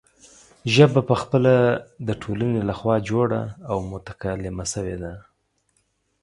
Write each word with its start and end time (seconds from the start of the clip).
ژبه 0.73 1.01
پخپله 1.11 1.55
د 2.07 2.09
ټولنې 2.21 2.61
له 2.69 2.73
خوا 2.79 2.95
جوړه 3.09 3.41
او 3.71 3.77
متکامله 3.91 4.63
شوې 4.73 4.95
ده. 5.03 5.13